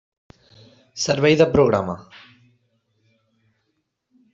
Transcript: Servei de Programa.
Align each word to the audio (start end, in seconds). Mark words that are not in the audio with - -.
Servei 1.05 1.33
de 1.41 1.47
Programa. 1.55 1.95